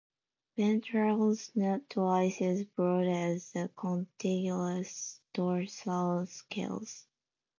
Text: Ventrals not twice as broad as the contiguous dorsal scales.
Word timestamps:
Ventrals 0.57 1.51
not 1.55 1.87
twice 1.87 2.41
as 2.41 2.63
broad 2.63 3.05
as 3.05 3.51
the 3.51 3.69
contiguous 3.75 5.21
dorsal 5.31 6.25
scales. 6.25 7.05